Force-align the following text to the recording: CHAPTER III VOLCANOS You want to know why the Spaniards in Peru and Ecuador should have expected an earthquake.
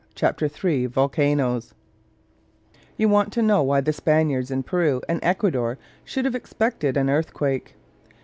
CHAPTER 0.15 0.49
III 0.63 0.87
VOLCANOS 0.87 1.75
You 2.97 3.07
want 3.07 3.31
to 3.33 3.43
know 3.43 3.61
why 3.61 3.81
the 3.81 3.93
Spaniards 3.93 4.49
in 4.49 4.63
Peru 4.63 5.03
and 5.07 5.19
Ecuador 5.21 5.77
should 6.03 6.25
have 6.25 6.33
expected 6.33 6.97
an 6.97 7.07
earthquake. 7.07 7.75